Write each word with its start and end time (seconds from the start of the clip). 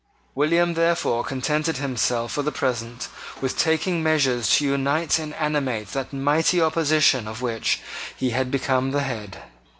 William 0.33 0.73
therefore 0.73 1.23
contented 1.23 1.77
himself 1.77 2.31
for 2.31 2.41
the 2.41 2.51
present 2.51 3.07
with 3.39 3.55
taking 3.55 4.01
measures 4.01 4.49
to 4.55 4.65
unite 4.65 5.19
and 5.19 5.35
animate 5.35 5.89
that 5.89 6.11
mighty 6.11 6.59
opposition 6.59 7.27
of 7.27 7.43
which 7.43 7.79
he 8.17 8.31
had 8.31 8.49
become 8.49 8.89
the 8.93 9.03
head. 9.03 9.43